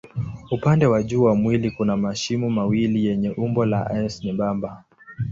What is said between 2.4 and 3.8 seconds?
mawili yenye umbo